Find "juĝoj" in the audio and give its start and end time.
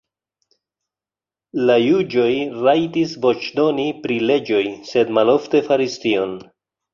1.83-2.31